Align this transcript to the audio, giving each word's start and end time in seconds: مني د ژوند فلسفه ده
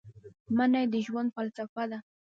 مني 0.57 0.83
د 0.93 0.95
ژوند 1.05 1.33
فلسفه 1.35 1.83
ده 1.91 1.99